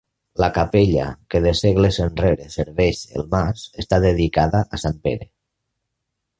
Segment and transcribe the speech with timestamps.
[0.43, 1.03] La capella
[1.33, 5.33] que de segles enrere serveix el mas, està dedicada a Sant Pere.